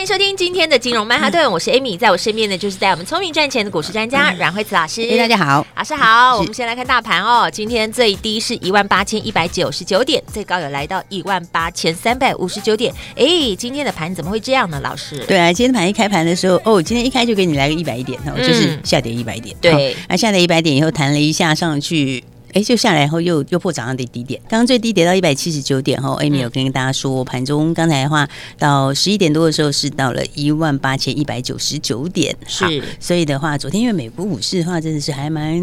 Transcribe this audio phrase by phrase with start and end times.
[0.00, 5.02] 欢迎收听今天的金融曼哈顿，我是 Amy，在我身边的就是带我们聪明赚钱的股市专家阮慧慈老师。
[5.02, 6.38] 哎，大家好，老师好。
[6.38, 12.90] 我们先来看大盘哦，今天最低是一万八千一百九十九点，最高有来到一万八千三百五十九点。
[13.14, 14.80] 哎，今天的盘怎么会这样呢？
[14.82, 15.18] 老师？
[15.28, 19.54] 对啊，今天盘一开盘的时候，哦，今天一开就给你来个一百点哦，就是下跌一百点。
[19.60, 22.24] 对，那下跌一百点以后弹了一下上去。
[22.52, 35.60] 哎，就下来后又又破早上的低点，刚刚最低跌到一百七十九点后，Amy 有跟大家说，盘中刚才的话到十一点多的时候是到了一万八千一百九十九点，是，所以的话，昨天因为美国股市的话真的是还蛮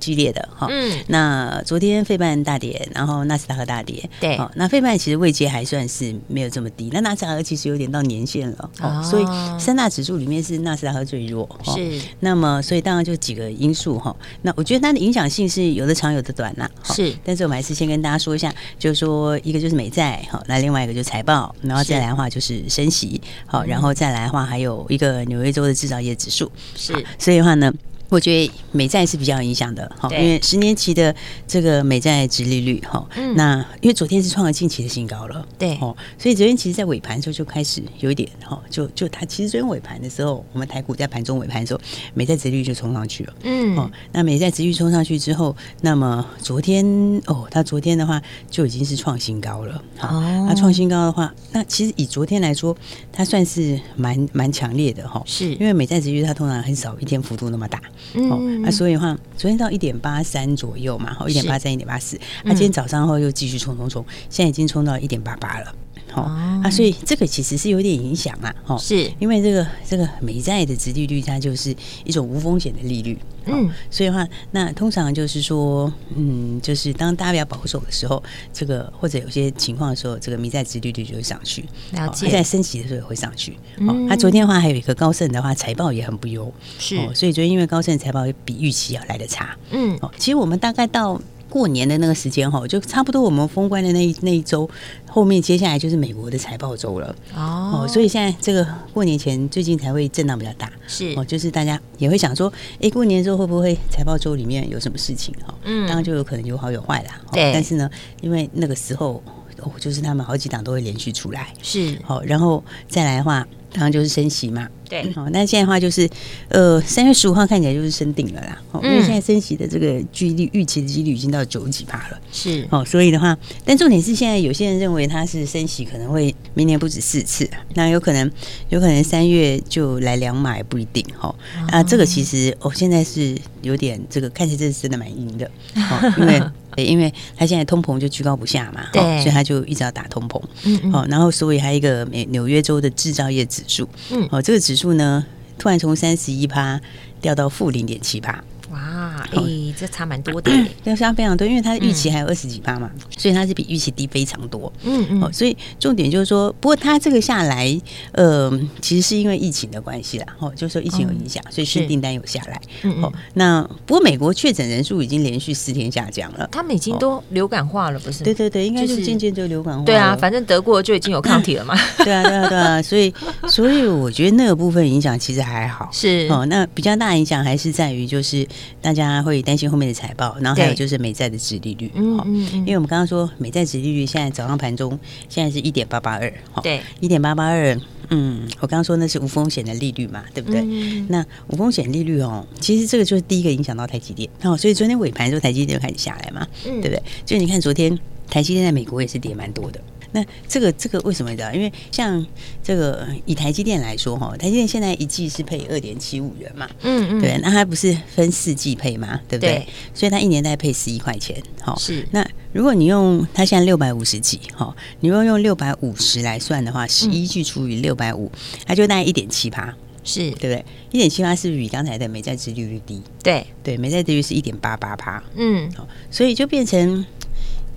[0.00, 9.24] 激烈的哈，嗯，那昨天费半大跌，然后纳斯达克大跌，对，那费半其实位阶还算是没有这么低，那纳斯达克其实有点到年限了，哦，所以
[9.58, 27.72] 三大指数里面是纳斯达克最弱，是，那么所以当然就几个因素哈，那我觉得它的影响性是有的长有的短呐，是，但是我们还是先跟大家说一下，就是说一个就是美债，好，那另外一个就是财报，然后再来的话就是升息，好，然后再来的话还有一个纽约州的制造业指数，是，所以的话呢。
[28.08, 31.14] 我觉得美债是比较有影响的，哈，因为十年期的
[31.48, 41.80] 这个美债殖利率，哈，那因为昨天是创了近期的新高了，对，哦，所以昨天其实，在尾盘的时候就开始有一点，哈，就就它其实昨天尾盘的时候，我们台股在盘中尾盘的时候，
[42.12, 46.84] 美债殖利率就冲上去了，嗯，哦，那美债殖利率冲上去之后，那么昨天
[47.26, 52.76] 哦，它昨天的话就已经是创新高了，哦，它创新高的话，那其实以昨天来说，
[53.10, 55.52] 它算是蛮蛮强烈的，哈，是。
[55.54, 57.80] 因为美债殖利率它通常很少一天幅度那么大。
[58.14, 65.74] 哦，那、啊、所以的话，昨天到一点八三左右嘛，好，一点八三、一点八四，那今天早上后又继续冲冲冲，现在已经冲到一点八八了。
[66.14, 69.10] 好、哦，啊，所以这个其实是有点影响啊，哈，是。
[69.18, 78.22] 因为这个这个美债的殖利率它就是一种无风险的利率，嗯，所以的话，那通常就是说，嗯，就是当大家比较保守的时候，
[78.52, 91.20] 这个或者有些情况的时候，这个美债殖利率就会上去，了解，在升息的时候也会上去，哦，它昨天的话还有一个高盛的话财报也很不优，是，所以昨天因为高盛财报比预期要来的差，嗯，哦，其实我们大概到。
[91.54, 94.68] 过年的那个时间哈，就差不多我们封关的那一那一周，
[95.08, 97.14] 后面接下来就是美国的财报周了。
[97.32, 101.14] 哦，所以现在这个过年前最近才会震荡比较大，是。
[101.16, 105.54] 哦，就是大家也会想说，哎，过年之后会不会财报周里面有什么事情哈？
[105.62, 107.20] 嗯，当然就有可能有好有坏啦。
[107.30, 107.88] 对，但是呢，
[108.20, 109.22] 因为那个时候
[109.58, 111.98] 哦，就是他们好几档都会连续出来，是。
[112.02, 113.46] 好，然后再来的话。
[113.76, 116.08] 当然就是升息嘛，对，好，那现在的话就是，
[116.46, 128.30] 呃，三月十五号看起来就是升顶了啦，哦，因为现在升息的这个几率预期的几率已经到九几趴了，是，哦，所以的话，但重点是现在有些人认为它是升息可能会明年不止四次，那有可能
[128.68, 131.34] 有可能三月就来两码也不一定，哈，
[131.72, 136.40] 啊，这个其实哦，现在是有点这个看起来这是真的蛮阴的，哦，因为。
[136.76, 145.24] 对，因为他现在通膨就居高不下嘛，对，所以他就一直要打通膨，嗯，嗯，好，然后所以还有一个美纽约州的制造业指数，嗯，哦，这个指数呢，
[145.58, 146.80] 突然从三十一趴
[147.20, 148.42] 掉到负零点七趴。
[148.72, 150.50] 哇，哎、欸，这差蛮多的，
[150.82, 154.72] 对，差非常多，因为它的预期还有二十几趴嘛，嗯、所以它是比预期低非常多。
[154.82, 157.78] 嗯嗯，哦，所以重点就是说，不过它这个下来，
[158.12, 158.50] 呃，
[158.80, 162.60] 其实是因为疫情的关系啦，哦，就是说疫情有影响，嗯、所以新订单有下来。
[162.82, 168.24] 嗯，嗯哦，那不过美国确诊人数已经连续四天下降了，他们已经都流感化了，不是？
[168.24, 169.84] 对对对，应该是渐渐就流感化了。
[169.84, 171.76] 对啊，反正德国就已经有 抗体了嘛。
[171.98, 173.12] 对啊对啊对啊，所以
[173.48, 175.88] 所以我觉得那个部分影响其实还好。
[175.92, 178.46] 是哦，那比较大影响还是在于就是。
[178.80, 184.98] 大家会担心后面的财报，然后还有就是美债的殖利率，嗯嗯，因为我们刚刚说美债殖利率现在早上盘中
[185.28, 186.32] 现在是一点八八二，
[186.62, 187.78] 对，一点八八二，
[188.10, 190.60] 嗯，我刚刚说那是无风险的利率嘛，对不对？
[190.62, 197.02] 嗯、那无风险利率哦，其实这个就是第一个影响到台积电，哦，所以昨天尾盘的时候台积电就开始下来嘛，嗯、对不对？
[197.24, 197.98] 就你看昨天
[198.28, 199.80] 台积电在美国也是跌蛮多的。
[200.14, 201.52] 那这个这个为什么你知道？
[201.52, 202.24] 因为像
[202.62, 209.56] 这个以台积电来说哈，台积电现在一季是配二点七五元嘛，嗯嗯，对，那它不是分四季配嘛，对不对？
[209.56, 212.06] 对，所以它一年大概配十一块钱，好是。
[212.12, 218.30] 那如果你用它现在六百五十几，哈，你如果用六百五十来算的话，十一句除以六百五，
[218.64, 219.74] 它就大概一点七八，
[220.04, 220.64] 是对不对？
[220.92, 223.02] 一点七八是不是比刚才的美债殖利率低？
[223.20, 227.04] 对对，美债殖利率是一点八八趴，嗯，好，所以就变成。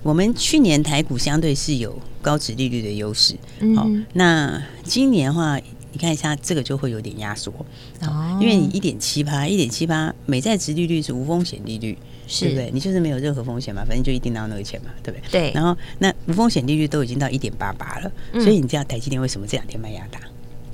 [0.07, 3.35] 我们去年台股相对是有高值利率的优势，
[3.75, 5.57] 好，那今年的话
[5.91, 7.51] 你看一下这个就会有点压缩
[8.03, 12.71] 哦，因为你一点七八，一点七八美债值利率是无风险利率，是对不对？
[12.71, 15.29] 你就是没有任何风险嘛，反正就一定拿到那个钱嘛，对不对？
[15.29, 15.51] 对。
[15.53, 20.21] 然后那无风险利率都已经到一点八八了，嗯、所以你知道台积电为什么这两天卖压大？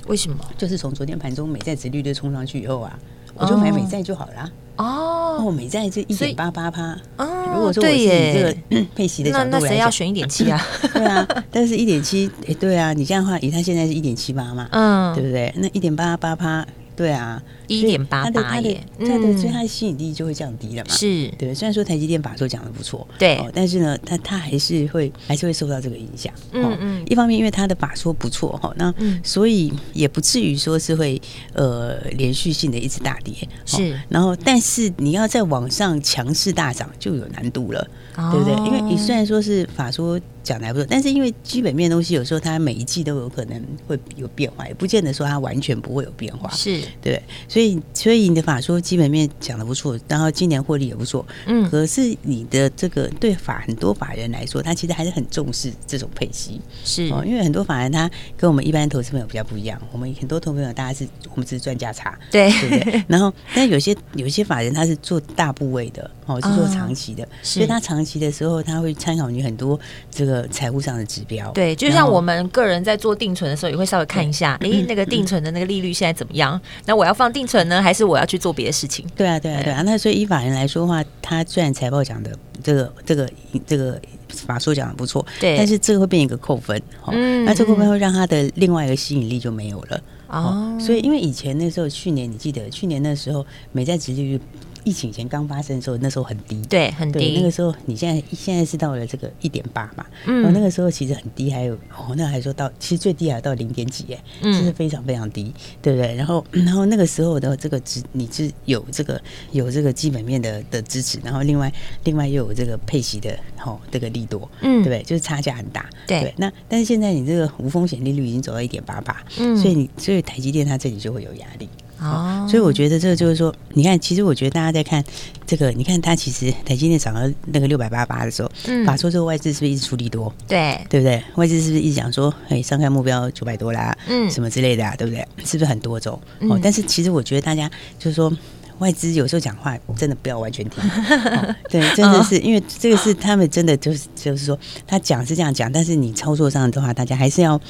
[0.06, 0.38] 为什么？
[0.56, 2.96] 就是从昨天盘中美债值利率冲上去以后啊，
[3.34, 4.42] 我就买美债就好了。
[4.44, 6.96] 哦，哦，美债这一点八八趴。
[7.16, 10.60] 哦，如果说我是以这个配息的角度那谁要选一点七啊？
[10.92, 15.52] 对啊，但是一点七，哎，对啊，你这样的话，以它现在是一点七八嘛，嗯，对不对？
[15.56, 16.66] 那一点八八趴。
[16.96, 20.94] 对啊，一点八八耶，它的所以它的吸引力就会降低了嘛。
[20.94, 21.54] 是，对。
[21.54, 26.32] 虽然说台积电法说讲的不错，对，但是呢，它它还是会还是会受到这个影响。
[26.52, 27.02] 嗯嗯。
[27.06, 31.20] 一方面，因为它的法说不错哈，那所以也不至于说是会
[31.52, 33.34] 呃连续性的一直大跌。
[33.66, 33.98] 是。
[34.08, 38.54] 然后，但是你要在往上强势大涨就有难度了，对不对？
[38.66, 40.20] 因为你虽然说是法说。
[40.44, 47.20] 讲的还不错，但是因为基本面的东西，有时候它每一季都有可能会有变化，也不见得说它完全不会有变化，是对。
[47.48, 51.68] 所以，所以你的法说基本面讲的不错，然后今年获利也不错，嗯。
[51.70, 57.24] 可是你的这个对法很多法人来说，他其实还是很重视这种配息，是哦。
[57.26, 63.04] 因为很多法人他跟我们一般投资朋友比较不一样，我们很多投资朋友大家是我们只是赚价差，对对不对？
[63.08, 69.80] 然后，但有些有些法人他是做大部位的，哦，是做长期的，所以他长期的时候他会参考你很多
[70.10, 70.33] 这个。
[70.48, 76.60] 财务上的指标，对，就像我们个人在做定存的时候，也会稍微看一下，哎，那个定存的那个利率现在怎么样？
[76.86, 79.04] 那我要放定存呢，还是我要去做别的事情？
[79.16, 79.82] 对啊，对啊，对啊。
[79.82, 82.30] 那所以依法人来说的话，他虽然财报讲的
[82.62, 83.30] 这个、这个、
[83.66, 90.76] 这个法术讲的不错，对，但是这个会变一个扣分，嗯，那这个扣分会让他的另外一个吸引力就没有了哦。
[90.80, 94.40] 所以因为以前那时候，去年你记得，去年那时候美债殖利率。
[94.84, 97.34] 疫情前刚发生的时候，那时候很低，对，很低。
[97.36, 106.14] 那个时候，你现在现在是到了这个一点八嘛，嗯，那个时候其实很低，还有哦，那还说到其实最低还到零点几，哎，嗯，这是非常非常低，对不对？
[106.14, 109.20] 然后，然后那个时候的这个支，你是有这个
[109.52, 111.72] 有这个基本面的的支持，然后另外
[112.04, 115.02] 另外又有这个配息的哦，这个利多，嗯，对不对？
[115.02, 116.34] 就是差价很大，对，对。
[116.36, 121.68] 那但是现在你这个无风险利率已经走到一点八八，嗯，所以你所以台积电它这里就会有压力。
[122.00, 125.02] 哦，所以我觉得这个就是说，你看，其实我觉得大家在看
[125.46, 130.32] 这个，你看它其实台积电涨到那个六百八十八的时候，嗯，法说这个外资是不是一直出力多？
[130.48, 131.22] 对，对不对？
[131.36, 135.26] 外资是不是一直讲说，哎，上看目标九百多啦，嗯，什么之类的啊，对不对？
[135.44, 136.20] 是不是很多种？
[136.40, 138.30] 哦，但是其实我觉得大家就是说，
[138.78, 147.60] 外资有时候讲话真的不要完全听， 哦，对，真的是因为这个是他们真的就是就是说，他讲是这样讲，但是你操作上的话，大家还是要。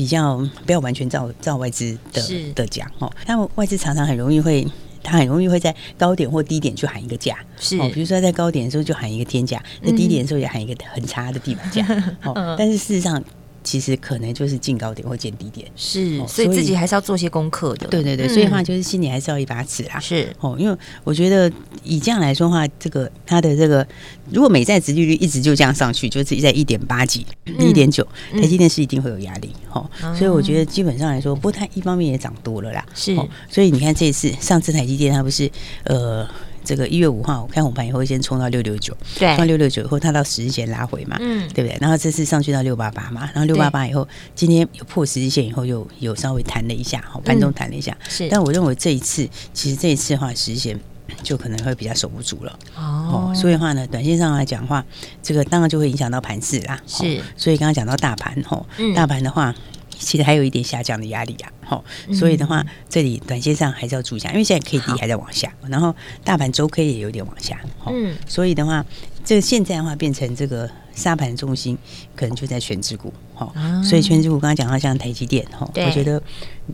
[0.00, 2.22] 比较不要完全照照外资的
[2.54, 4.66] 的讲哦，那外资常常很容易会，
[5.02, 7.76] 他很容易会在高点或低点去喊一个价，是。
[7.78, 11.84] 哦，比如说在高点的时候就喊一个天价，在低点的时候也喊一个很差的地板价，
[12.24, 13.22] 嗯、哦，但是事实上。
[13.62, 17.86] 其实可能就是进高点或见低点，是，所以自己还是要做些功课的。
[17.88, 20.00] 对对对，所以的话就是心里还是要一把尺啦。
[20.00, 21.52] 是哦，因为我觉得
[21.84, 23.86] 以这样来说的话，这个它的这个
[24.30, 27.26] 如果美债殖利率一直就这样上去，就是在一点八几、
[27.58, 29.50] 一点九，台积电是一定会有压力。
[29.72, 32.84] 哦，所以我觉得基本上来说，不过它一方面也涨多了啦。
[32.94, 35.50] 是，哦所以你看这一次上次台积电它不是
[35.84, 36.28] 呃。
[36.70, 41.76] 这个一月五号开红盘以后，先冲到六六九，对，冲六六九以后，它到十日线拉回嘛，嗯，对不对？
[41.80, 44.06] 然后这次上去到六八八嘛，然后六八八以后，
[44.36, 48.28] 今天有破十日线以后，又有稍微弹了一下，好，盘中弹了一下，是。
[48.28, 50.78] 但我认为这一次，其实这一次的话，十日线
[51.24, 53.32] 就可能会比较守不住了，哦。
[53.34, 54.84] 所以的话呢，短线上来讲的话，
[55.20, 57.20] 这个当然就会影响到盘势啦，是。
[57.36, 59.52] 所以刚刚讲到大盘，吼，大盘的话。
[60.00, 68.84] 其实还有一点下降的压力啊，好，所以的话，这里短线上还是要注意一下，因为现在 K D 还在往下，然后大盘周 K 也有点往下，嗯，所以的话，
[69.24, 71.76] 这个现在的话变成这个沙盘中心
[72.16, 73.54] 可能就在全指股，好，
[73.84, 76.20] 所以全指股刚刚讲到像台积电，哈，我觉得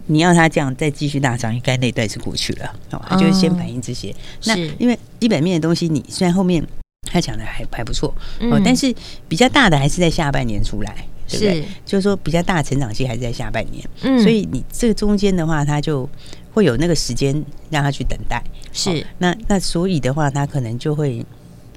[0.06, 4.14] 你要它这样再继续大涨，应该那段是过去了，好，它就先反映这些。
[4.44, 6.64] 那因为基本面的东西，你虽然后面
[7.02, 8.14] 它讲的还还不错，
[8.52, 8.94] 哦，但是
[9.28, 11.06] 比较大的还是在下半年出来。
[11.28, 11.62] 对不对？
[11.62, 16.08] 是，就是说比较大的成长期还是在下半年，嗯，所以你这个中间的话，它就
[16.52, 18.42] 会有那个时间让他去等待，
[18.72, 21.24] 是，那那所以的话，他可能就会。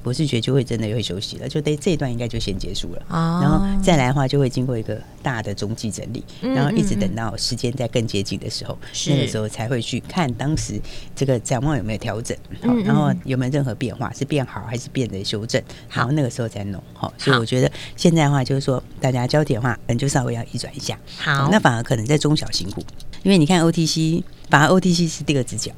[0.04, 9.12] 我是觉得就会真的会休息了，就对这一段应该就先结束了，哦、然后再来的话就会经过一个大的中继整理，嗯、然后一直等到时间在更接近的时候，是。
[9.12, 10.80] 那个时候才会去看当时
[11.16, 22.82] 这个展望有没有调整，好，然后有没有任何变化，是变好还是变得修正，好，那个时候再弄，好，所以我觉得现在的话就是说大家焦点的话，可能就稍微要移转一下，好，那反而可能在中小型股，
[23.24, 25.72] 因为你看 OTC，反而 OTC 是第二只脚。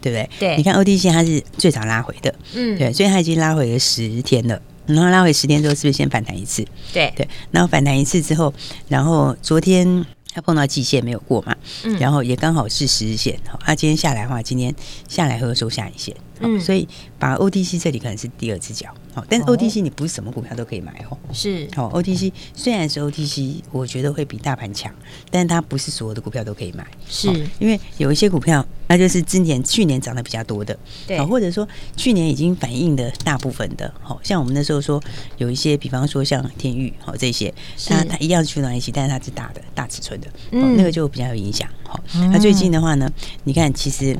[0.00, 0.30] 对不对？
[0.38, 4.60] 对，你看 OTC 它是最早拉回的，嗯，对，所以它已经拉回了十天了。
[4.86, 6.64] 然后拉回十天之后，是不是先反弹一次？
[6.92, 7.12] 对。
[7.16, 8.54] 对，然后反弹一次之后，
[8.88, 14.72] 然后昨天它碰到季线没有过嘛，嗯，然后也刚好是十日线，好，那今天下来的话，今天
[15.08, 16.86] 下来会收下影线，嗯，所以
[17.18, 24.92] 把 OTC 这里可能是第二只脚，好，但是 OTC 你不是什么股票都可以买哦，是，好，OTC 虽然是 OTC，我觉得会比大盘强，
[25.30, 27.28] 但是它不是所有的股票都可以买，是。
[27.58, 31.66] 因为有一些股票，那就是今年去年涨得比较多的，对，或者说
[31.96, 35.02] 去年已经反映的大部分的，好，像我们那时候说
[35.38, 37.52] 有一些，比方说像天域，好这些，
[37.86, 40.28] 它它一样是驱动 IC，但是它是大的大尺寸的。
[40.50, 41.68] 嗯，那个就比较有影响。
[41.82, 41.98] 好，
[42.30, 43.10] 那最近的话呢，
[43.44, 44.16] 你看，其实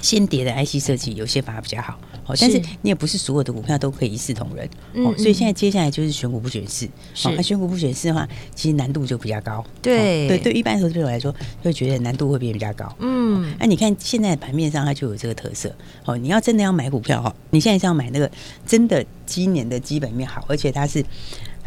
[0.00, 1.98] 先跌的 IC 设计有些反而比较好。
[2.26, 4.68] 哦，但是你也不是所有的股票都可以一视同仁。
[5.04, 6.88] 哦，所以现在接下来就是选股不选市。
[7.14, 9.64] 好，那选股不选市的话，其实难度就比较高。
[9.80, 12.92] 对对对，一般投资者来说，会觉得难度会变比较高。
[12.98, 15.72] 嗯，那你看现在盘面上它就有这个特色。
[16.04, 18.28] 哦，你要真的要买股票哈，你现在是要买那个
[18.66, 21.04] 真的今年的基本面好，而且它是。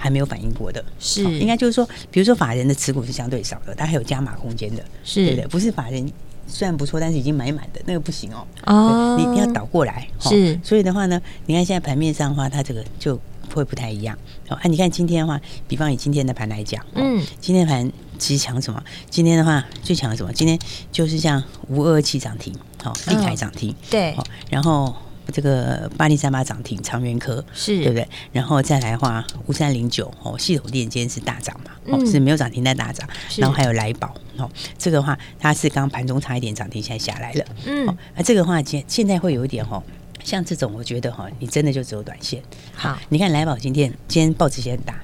[0.02, 5.48] 还没有反应过的，是应该就是说，比如说法人的持股是相对少的，它还有加码空间的，是对不对？
[5.48, 6.10] 不是法人
[6.50, 8.46] 虽然不错，但是已经买满的那个不行哦。
[8.65, 10.60] 哦，你一定要倒过来，是。
[10.63, 13.20] 所以的话呢，你看现在盘面上的话，它这个就
[13.53, 14.18] 会不太一样。
[14.50, 18.84] 哦，啊，你看今天的话，比方以今天的盘来讲，嗯，今天盘其实强什么？
[19.10, 20.34] 今天的话最强什么？
[20.34, 20.58] 今天
[20.91, 22.53] 就是像五二二七涨停，
[22.84, 24.15] 好，立凯涨停，对，
[24.50, 24.96] 然后。
[25.32, 28.08] 这个八零三八涨停，长源科是对不对？
[28.32, 33.08] 然后再来的话，五三零九哦，系统电今天是大涨嘛，哦是没有涨停但大涨。
[33.38, 37.46] 然后还有来宝哦，这个的话它是刚盘中差一点涨停，现在下来了。
[37.66, 39.82] 嗯，那这个的话现现在会有一点哦，
[40.24, 42.42] 像这种我觉得哈，你真的就只有短线。
[42.74, 45.00] 好，你看来宝今天今天报纸写很大，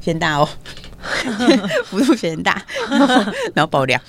[0.00, 0.48] 先大哦。
[1.86, 2.60] 幅度偏大，
[3.54, 4.00] 然后爆量。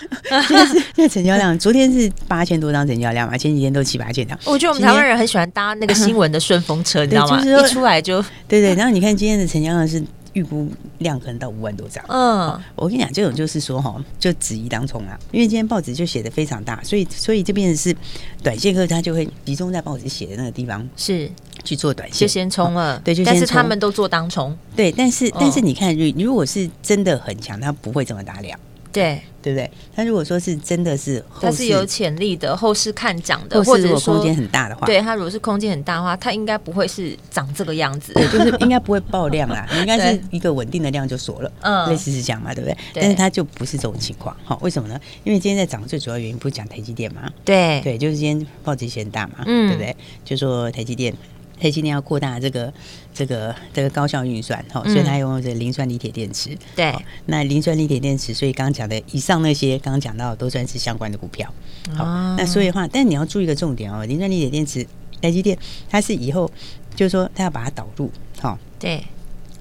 [0.47, 4.37] 现在是现在成交量，昨天是八千多张成交量嘛，前几天都七八千张。
[4.45, 7.41] 我觉得我们台湾人很喜欢搭那个新闻的顺风车，你知道吗？
[7.41, 8.75] 一出来就对对。
[8.75, 10.03] 然后你看今天的成交量是。
[10.33, 10.69] 预估
[10.99, 12.03] 量可能到五万多张。
[12.07, 17.95] 嗯，我跟你讲，这种就是说哈，就质疑当中啊，因为今天报纸就写的非常大，所以所以这边是
[18.43, 21.29] 短线客，他就会集中在报纸写的那个地方是
[21.63, 22.99] 去做短线，就先冲了。
[22.99, 24.55] 对，就但是他们都做当冲。
[24.75, 28.59] 对，但是但是你看，如如果是真的很强，他不会这么大量。
[28.91, 29.69] 对，对不对？
[29.95, 42.77] 但如果说是真的是，它是有潜力的，后市看涨的，或者如果空间很大的话，对，它如果是空间很大的话，它应该不会是长这个样子，对，就是应该不会爆量啦， 应该是一个稳定的量就锁了，嗯，类似是这样嘛，对不对？
[42.93, 44.99] 但是它就不是这种情况，好，为什么呢？
[45.23, 49.95] 因为今天在涨最主要原因不是讲台积电嘛，对，对，就是今天报纸写很大嘛，嗯，对不对？
[50.25, 51.13] 就说台积电。
[51.61, 52.71] 台积电要扩大这个
[53.19, 56.57] 这个这个高效运算，哈，所以他用这磷酸锂铁电池。
[56.73, 56.95] 对，
[57.25, 61.53] 那磷酸锂铁电池，所以刚刚讲的以上那些，刚刚讲到都算是相关的股票。
[61.93, 62.05] 好，
[62.37, 64.87] 那所以的话，但你要注意一个重点哦，磷酸锂铁电池，
[65.21, 65.57] 台积电
[65.89, 66.49] 它是以后
[66.95, 68.09] 就是说它要把它导入，
[68.39, 69.03] 哈，对，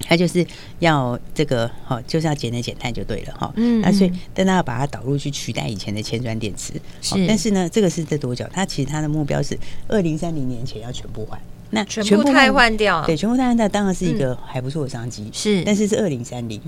[0.07, 0.47] 它就是
[0.79, 3.51] 要这个哈，就是要节能减碳就对了，哈。
[3.57, 3.81] 嗯。
[3.81, 6.71] 那所以，但它要把它导入去取代以前的铅酸电池。
[7.01, 7.27] 是。
[7.27, 8.45] 但是呢，这个是在多久？
[8.53, 11.37] 它其实它的目标是二零三零年前要全部换。
[11.71, 16.59] 那全部汰换掉，对，全部汰换掉，当然是一个还不错的商机，是，但是是二零三零，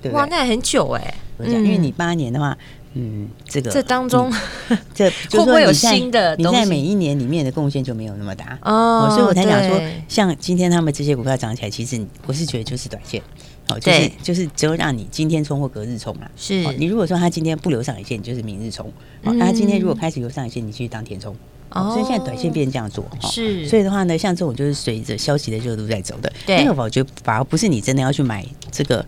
[0.00, 1.14] 对哇，那很久哎，
[1.44, 2.56] 因为你八年的话，
[2.94, 4.32] 嗯，这个这当中，
[4.94, 6.34] 这会不会有新的？
[6.36, 8.58] 你在每一年里面的贡献就没有那么大。
[8.62, 13.22] 哦，所以我才讲说，像今天他们这些股票涨起来，其实我是觉得就是短线，
[13.68, 16.54] 哦，就是就是只有让你今天冲或隔日冲嘛，是。
[16.78, 18.90] 你如果说他今天不留上影线，你就是明日冲，
[19.22, 21.36] 那他今天如果开始留上影线，你去当天冲。
[21.70, 26.32] 哦，所以现在短线变这样做，是，所以的话呢，像这种就是随着消息的热度在走的。
[26.46, 29.04] 对，那个我觉得反而不是你真的要去买这个，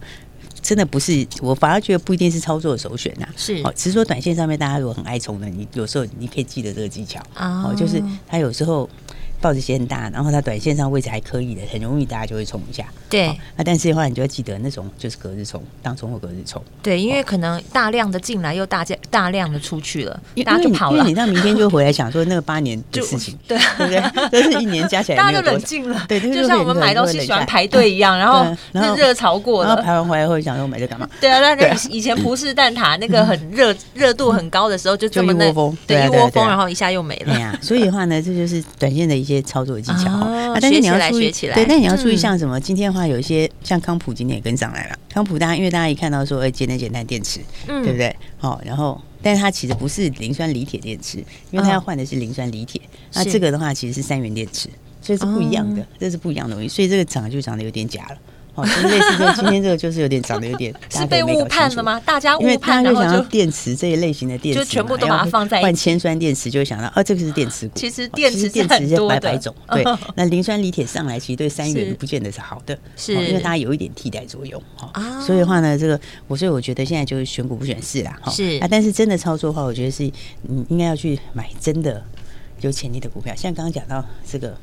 [0.60, 3.26] 真的不是，我反而觉得不一定是操作的首选呐。
[3.36, 8.88] 是，哦，只是说短线上面大家如果很爱冲的，你有时候你可以记得这个技巧哦，就是他有时候。
[9.40, 12.84] 报纸写很大，然后它短线上位置还可以的，很容易大家就会冲一下。
[13.08, 16.62] 对，那但是的话，你就要记得那种就是隔日冲，当冲或隔日冲。
[16.82, 20.98] 对，因为可能大量的进来又大家大量的出去了，大家就跑了。
[20.98, 24.02] 因为你到明天就回来想说那个八年的事情，对对不对？
[24.30, 26.04] 这是一年加起来，大家就冷静了。
[26.06, 28.44] 对，就像我们买东西喜欢排队一样，然后
[28.74, 31.08] 是热潮过了，然后排完回来会想说我买这干嘛？
[31.20, 37.58] 对啊，那以前葡式蛋挞 那个很热热度很高的时候，就这么一窝蜂，对一窝蜂，然后一下又没了。
[37.60, 40.10] 所以的话呢，这就是短线的一些操作技巧。
[40.10, 42.60] 啊，但是你要注意，对，但你要注意，像什么？
[42.60, 44.98] 今天的话，有一些像康普今天也跟上来了。
[45.08, 48.14] 康普大家因为大家一看到说，哎，节能减碳电池，嗯对不对？
[48.36, 51.18] 好，然后，但是它其实不是磷酸锂铁电池，
[51.50, 52.80] 因为它要换的是磷酸锂铁。
[53.14, 54.68] 那这个的话，其实是三元电池，
[55.00, 56.68] 所以是不一样的，这是不一样的东西。
[56.68, 58.18] 所以这个涨就涨得有点假了。
[58.54, 62.00] 哦，就是类似这今天这个就是有点长得有点 是被误判了吗？
[62.04, 67.78] 大家误判，然后就想要电池这一类型的电池，就全部都把它放在换铅酸电池，就会想到哦，这个是电池股。
[67.78, 69.84] 其实电池电池是百百种，对。
[70.16, 74.90] 那磷酸锂铁上来，其实对三元不见得是好的，是因为它有一点替代作用哈。
[75.24, 78.66] 所以的话呢，这个我所以我觉得现在就是选股不选市啦，是啊。
[78.70, 80.02] 但是真的操作的话，我觉得是
[80.42, 82.02] 你应该要去买真的
[82.60, 84.56] 有潜力的股票，像刚刚讲到这个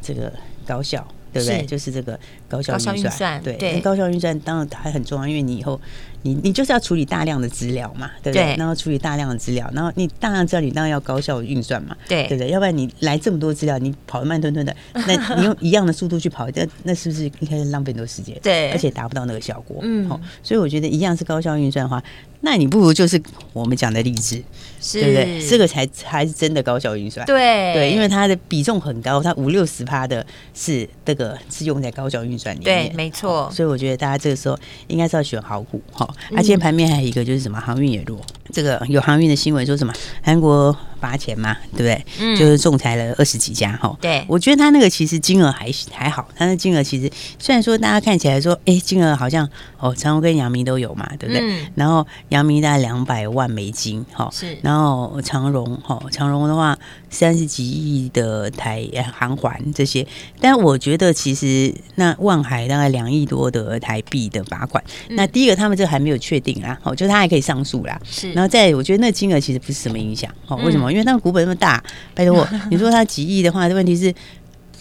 [0.00, 0.32] 这个
[0.66, 1.06] 高效。
[1.34, 1.66] 对不对？
[1.66, 2.16] 就是这个
[2.62, 5.80] 高效运算，对，对，高效运算当然还很重要，因为你以后
[6.22, 8.56] 你你就是要处理大量的资料嘛，对不对？
[8.56, 12.50] 然后处理大量的资料，然后你大量资料你当然要高效运算嘛，对，对不对？
[12.50, 14.74] 要不然你来这么多资料，你跑得慢吞吞的，
[15.06, 18.38] 那你用一样的速度去跑，那那是不是应该是浪费很多时间？
[18.42, 19.78] 对，而且达不到那个效果。
[19.82, 22.02] 嗯，好，所以我觉得一样是高效运算的话，
[22.40, 23.20] 那你不如就是
[23.52, 24.42] 我们讲的励志。
[24.80, 25.48] 是对不对？
[25.48, 27.24] 这个才才是真的高效运算。
[27.24, 32.64] 对对，因为它的比重很高，它五六十趴的是这个是用在高效运算里面。
[32.64, 33.50] 对，没错。
[33.52, 36.08] 所以我觉得大家这个时候应该是要选好股哈。
[36.36, 38.20] 而且盘面还有一个就是什么航运也弱，
[38.52, 42.04] 这个有航运的新闻说什么韩国罚钱嘛，对不对？
[42.20, 42.36] 嗯。
[42.36, 43.96] 就是仲裁了二十几家哈。
[44.00, 44.24] 对。
[44.28, 49.48] 我觉得他那个其实金额还还好，他那金额其实虽然说大家看起来说，哎，金额好像
[49.78, 51.40] 哦，长荣跟阳明都有嘛，对不对？
[51.42, 51.66] 嗯。
[51.74, 54.28] 然后阳明大概两百万美金哈。
[54.30, 54.56] 是。
[54.62, 54.74] 然后。
[54.74, 56.76] 然后长荣哈，长荣的话
[57.14, 60.06] 三十几亿的台航环这些，
[60.40, 67.98] 但我觉得其实那万海大概两亿多的台币的罚款，嗯、那第一个他们这还没有确定啦，哦，就他还可以上诉啦。
[68.04, 70.92] 是，然后再我觉得那金额其实不是什么影响，哦，为什么？
[70.92, 71.82] 因为他们股本那么大，
[72.14, 74.12] 拜托我，你说他几亿的话，问题是。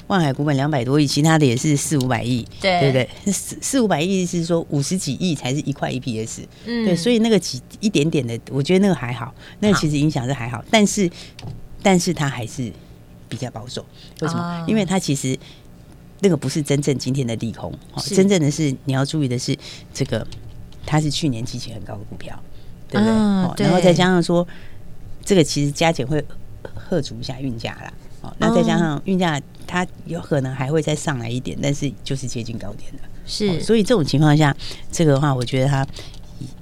[0.07, 2.77] 万海股本两百多亿，其他的也是四五百亿，对。
[2.81, 3.31] 对不对？
[3.31, 10.65] 四四五百亿是说五十几亿才是一块 EPS，嗯，对，所以那个几一点点的，我觉得那个还好，那个其实影响是还好，好。
[10.69, 11.09] 但是
[11.83, 12.71] 但是它还是
[13.29, 13.85] 比较保守，
[14.21, 14.41] 为什么？
[14.41, 15.37] 哦、因为它其实
[16.21, 19.55] 那个不是真正今天的利空，哦真正的是你要注意的是
[19.93, 20.25] 这个，
[20.85, 22.41] 它是去年基期很高的股票，
[22.89, 23.13] 对不对？
[23.13, 24.47] 哦、然后再加上说，
[25.23, 26.23] 这个其实加减会
[26.73, 27.93] 贺足一下运价啦。
[28.21, 32.99] 哦那再加上运价，它有可能还会再上来一点，但是就是接近高点了。
[33.25, 34.55] 是，所以这种情况下，
[34.89, 35.85] 这个的话，我觉得它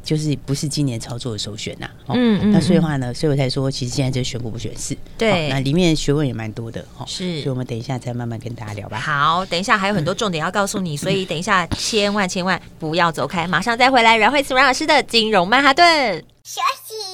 [0.04, 1.90] 就是不是今年操作的首选呐。
[2.10, 2.52] 嗯嗯。
[2.52, 4.98] 那所以的话呢，所以我才说，其实现在就选股不选市。
[5.18, 5.50] 对。
[5.50, 7.06] 那里面学问也蛮多的哦。
[7.08, 7.42] 是。
[7.42, 9.00] 所以我们等一下再慢慢跟大家聊吧。
[9.00, 14.18] 好，等一下还有很多重点要告诉你，所以等一下千万千万不要走开，马上再回来。
[14.18, 16.24] 阮慧慈阮老师的金融曼哈顿。
[16.44, 17.11] 休息，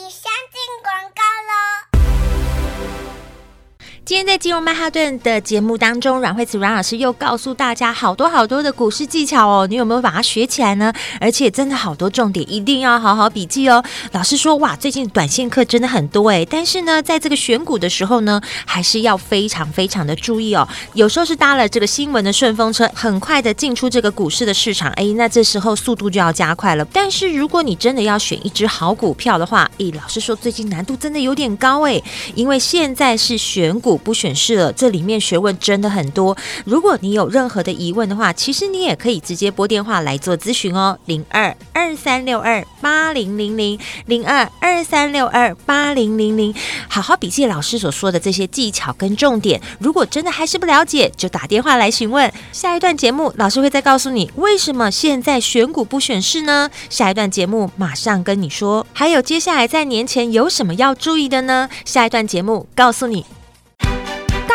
[4.08, 10.94] 今天在金融曼哈顿的节目当中，阮慧慈阮老师又告诉大家好多好多的股市技巧哦，你有没有把它学起来呢？
[11.20, 13.84] 而且真的好多重点，一定要好好笔记哦。
[14.14, 20.66] 老师说哇，最近短线课真的很多诶，但是呢，在这个选股的时候呢，还是要非常非常的注意哦。
[20.94, 26.86] 有时候是搭了这个新闻的顺风车，很快的进出这个股市的市场，诶，那这时候速度就要加快了。
[26.94, 32.02] 但是如果你真的要选一只好股票的话，诶，老师说最近难度真的有点高诶，
[32.36, 33.97] 因为现在是选股。
[33.98, 36.36] 不选市了，这里面学问真的很多。
[36.66, 46.54] 如果你有任何的疑问的话，其实你也可以直接拨电话来做咨询哦，零二二三六二八零零零零二二三六二八零零零。
[46.88, 49.62] 好好笔记老师所说的这些技巧跟重点。
[49.80, 52.32] 如果真的还是不了解，就打电话来询问。
[52.52, 56.70] 下一段节目，老师会再告诉你为什么现在选股不选市呢？
[56.90, 58.86] 下一段节目马上跟你说。
[58.94, 61.70] 还有接下来在年前有什么要注意的呢？
[61.86, 63.37] 下一段节目告诉你。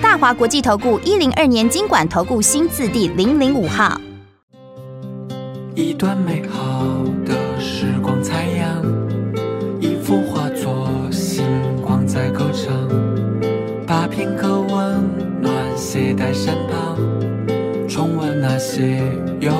[0.00, 4.00] 大华国际投顾一零二年经管投顾新字第零零五号。
[5.74, 6.84] 一段美好
[7.26, 8.82] 的时光采样，
[9.80, 11.44] 一幅画作星
[11.82, 12.72] 光在歌唱，
[13.86, 15.04] 把片刻温
[15.42, 16.96] 暖携带身旁，
[17.88, 19.00] 重温那些
[19.40, 19.52] 有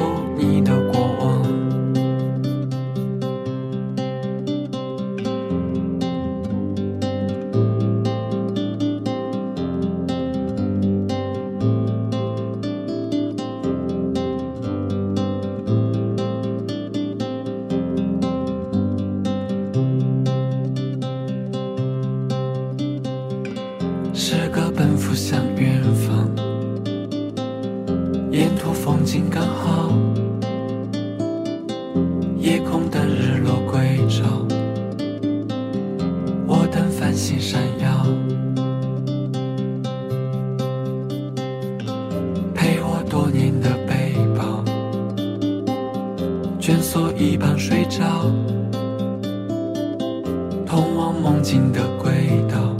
[50.68, 52.12] 通往梦境的轨
[52.46, 52.76] 道，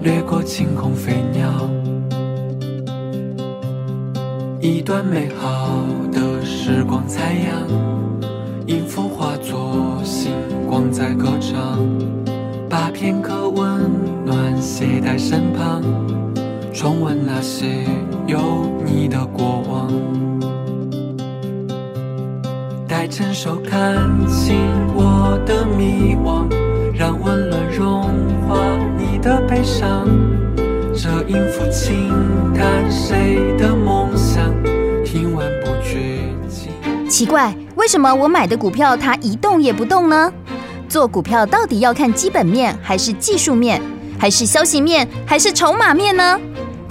[0.00, 1.68] 掠过晴空飞鸟，
[4.58, 7.68] 一段美好的时光，彩阳
[8.66, 10.32] 音符化作星
[10.66, 11.78] 光在歌唱，
[12.70, 13.90] 把片刻温
[14.24, 15.82] 暖携带身旁，
[16.72, 17.84] 重温那些
[18.26, 20.31] 有你的过往。
[23.12, 23.94] 牵手看
[24.26, 24.56] 清
[24.94, 26.46] 我的迷惘
[26.94, 28.04] 让温暖融
[28.48, 28.56] 化
[28.96, 30.08] 你的悲伤。
[30.94, 32.10] 这音符轻
[32.54, 34.50] 弹谁的梦想
[35.04, 36.72] 听完不绝情
[37.06, 40.32] 奇怪为什么我买的股票它一动也不动呢？
[40.88, 43.78] 做股票到底要看基本面还是技术面
[44.18, 46.40] 还是消息面还是筹码面呢？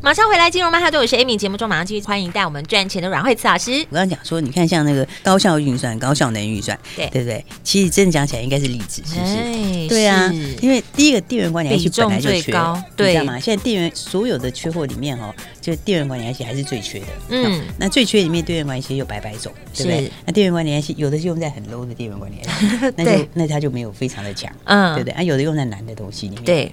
[0.00, 1.36] 马上回来，金融曼哈顿，我是 Amy。
[1.36, 3.72] 节目中马上继续欢迎带我们赚钱的阮慧慈老师。
[3.90, 7.44] 我刚刚讲说，你看像那个高效运算、高效能运算，对对不对？
[7.64, 9.32] 其实真的讲起来，应该是例子，是不是？
[9.34, 10.32] 哎、对啊，
[10.62, 12.52] 因为第一个电源管理 IC 本来就缺，
[12.96, 13.40] 对，你知道吗？
[13.40, 17.06] 现在电源所有的缺货里面哦，就电源管理 IC 还是最缺的。
[17.30, 20.12] 嗯，那最缺里面电源管理 IC 有百百种，对不对？
[20.24, 25.12] 那电源管理 IC 有的是用在很 low 的电源管理 IC， 那就那它就没有非常的强，嗯，对不对？
[25.14, 26.72] 啊，有的用在难的东西里面，对。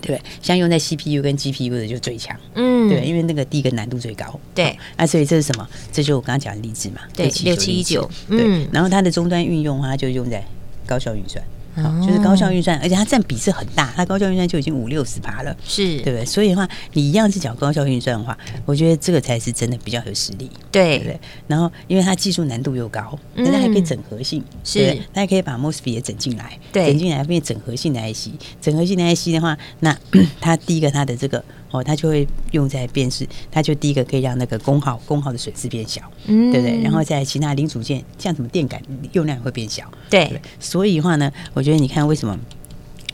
[0.00, 5.68] 对，像用在 CPU 跟 GPU 的就最强，嗯，对，因为那个第一个难度最高，对，啊，所以这是什么？
[5.92, 10.44] 这就我刚刚讲的例子嘛，对，六七一九，对，然后它的终端运用它就用在
[10.86, 11.44] 高效运算。
[11.74, 16.00] 好，就是高效运算，而且它占比是很大，它高效运算就已经五六十趴了，是。
[16.00, 16.24] 对不对？
[16.24, 21.20] 所以的话，你一样是讲高效运算的话，我觉得这个才是真的比较有实力，对，对不对？
[21.46, 28.30] 然后，因为它技术难度又高，但是还可以整合性，是，它还可以把 MOSFET 也整进来，对，整进来变整合性的 IC，
[28.60, 29.96] 整合性的 IC 的话，那
[30.40, 31.42] 它第一个它的这个。
[31.70, 36.80] 哦，它就会用在辨识，它就第一个可以让那个功耗功耗的损失变小，嗯，对不对？
[36.82, 40.40] 然后在其他零组件，像什么电感用量也会变小，对，对。
[40.58, 42.38] 所以的话呢，我觉得你看为什么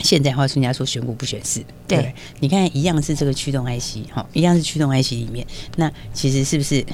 [0.01, 6.85] 现在话，人家说选股不选市，对，对，你看一样是这个驱动 IC，哈，一样是驱动 IC 里面，那其实是不是？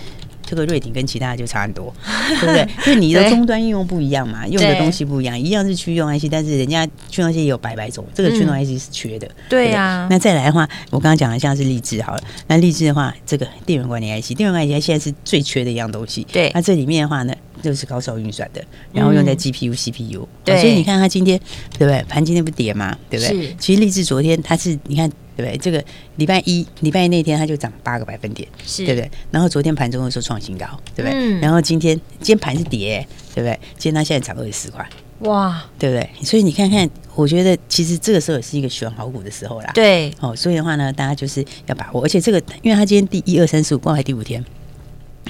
[0.53, 1.91] 这个瑞鼎跟其他的就差很多，
[2.41, 2.69] 对不对？
[2.87, 9.27] 因为你的终端应用不一样嘛，用的东西不一样，一样是驱动 IC，但是人家驱动 IC 也有百百种，这个驱动 IC 是缺的。
[9.49, 10.07] 对呀。
[10.11, 16.27] 那再来的话，我刚刚讲的像是励志好了，那励志的话，这个电源管理 IC，电源管理 IC 现在是最缺的一样东西。
[16.31, 16.51] 对。
[16.53, 20.29] 那这里面的话呢，就是高效运算的，然后用在 GPU、CPU。
[20.45, 20.61] 对。
[20.61, 21.39] 所以你看它今天，
[21.79, 22.03] 对不对？
[22.09, 22.99] 盘今天不跌嘛？
[23.09, 23.57] 对不对？
[23.59, 25.11] 其实立志昨天它是，你看。
[25.35, 25.57] 对不对？
[25.57, 25.83] 这个
[26.17, 29.11] 礼拜一、礼拜一那天，它就涨八个百分点，是对不对？
[29.31, 31.13] 然后昨天盘中的时候创新高，对不对？
[31.15, 32.99] 嗯、然后今天今天盘是跌，
[33.35, 33.59] 对不对？
[33.79, 34.87] 今天它现在涨二十四块，
[35.21, 36.07] 哇，对不对？
[36.23, 39.71] 所以你看看，我觉得其实这个时候也是一个选好股的时候啦。
[39.73, 44.45] 对，哦，所以的话呢，大家就是要把握，而且这个，因为它今天第一二三四五挂牌第五天。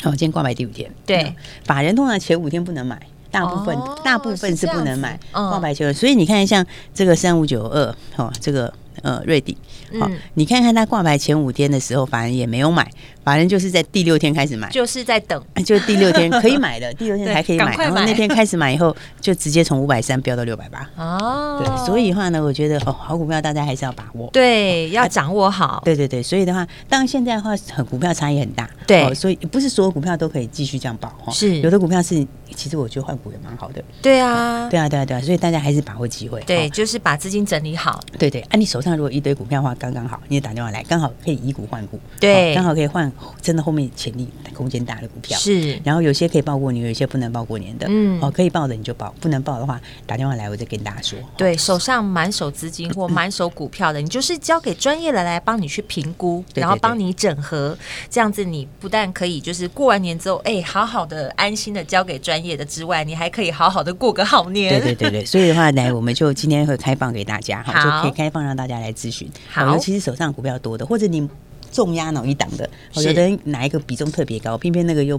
[0.02, 1.32] 好，今天挂牌第五天，对，
[1.64, 9.56] 法人通常前五天不能买，大部分、哦、大部分是不能买挂牌前，嗯、所以你看像这个三五九二，哦，这个呃瑞鼎，
[9.98, 12.90] 好，嗯、你看看它挂牌前五天的时候，法人也没有买。
[13.24, 20.90] 反正就是在第六天开始买，就是在等，就第六天 可以买的，第六天还可以买，买然后那天开始买以后，就直接从五百三飙到六百八。
[20.96, 25.80] 哦，对，所以的话呢，我觉得哦，好股票大家还是要把握，对，要掌握好。
[25.84, 32.26] 对对对，所以的话，当然现在的话，很股票差异很大，对，所以不是所有股票都可以继续这样保哈，是有的股票是，
[32.56, 33.80] 其实我觉得换股也蛮好的。
[34.02, 38.00] 对啊，对啊，对啊，对啊，所以大家还是把握机会，对，就是把资金整理好。
[38.18, 43.88] 对对，啊，你手上如果一堆股票的话，刚刚好，你也打电话来，刚好可以以股换股，对，刚好可以换，真的后面。
[43.94, 45.38] 潜力空间大的股票。
[45.38, 51.18] 是，然后有些可以报过年，有些不能报过年的，嗯，哦，可以报的你就报，不能报的话打电话来，我再跟大家说。
[51.36, 57.76] 对，手上满手资金或满手股票的，你就是交给专业的来帮你去评估，然后帮你整合，
[58.08, 64.70] 这样子你不但可以就是过完年之后，哎，好好的安心的交给专业的之外，你还可以好好的过个好年。
[64.70, 69.30] 对对对对，所以的话来，我们就今天会开放给大家，哈，就可以开放让大家来咨询。
[69.50, 71.28] 好，尤其是手上股票多的，或者你。
[71.72, 75.18] 重压哪一档的，有的人哪一个比重特别高，偏偏那个又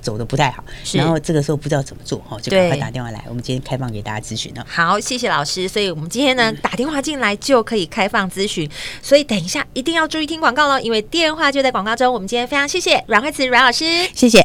[0.00, 4.64] 走的不太好，然后这个时候不知道怎么做，哈，就赶快打电话来，我们今天开放给大家咨询了。
[4.70, 8.70] 好，谢谢老师，所以我们今天呢打电话进来就可以开放咨询，
[9.02, 12.14] 所以等一下一定要注意听广告喽，因为电话就在广告中。
[12.14, 14.38] 我们今天非常谢谢阮慧慈阮老师，谢谢。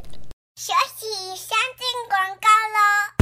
[0.55, 3.16] 休息，先进广告喽。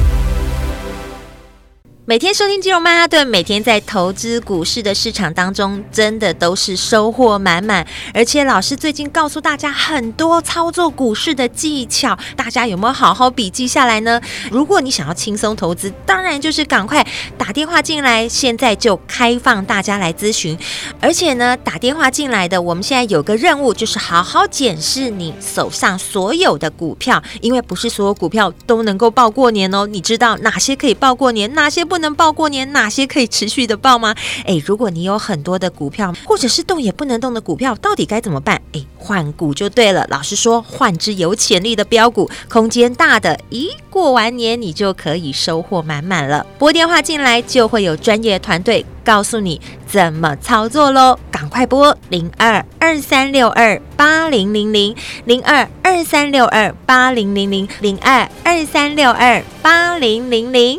[2.08, 7.84] 每天收听金融曼哈顿，每天在投资股市的市场当中，真的都是收获满满。
[8.14, 14.20] 而且老师最近告诉大家很多操作股市的技巧，大家有没有好好笔记下来呢？
[14.52, 17.04] 如果你想要轻松投资，当然就是赶快
[17.36, 20.56] 打电话进来，现在就开放大家来咨询。
[21.00, 29.88] 而且呢，打电话进来的，我们现在有个任务，就是好好检视你手上所有的股票，因为不是所有股票都能够报过年哦。
[29.88, 31.95] 你知道哪些可以报过年，哪些不？
[31.96, 34.14] 不能报过年，哪些可以持续的报吗？
[34.44, 38.60] 诶，如果你有很多的股票，或者是动也不能动的股票，到底该怎么办？
[38.72, 40.06] 诶，换股就对了。
[40.10, 46.44] 老师说，换只有潜力的标股，空间大的，咦，过完年你就可以收获满满了。
[46.58, 51.18] 拨电话进来，就会有专业团队告诉你怎么操作喽。
[51.30, 60.78] 赶快拨零二二三六二八零零零零二二三六二八零零零零二二三六二八零零零。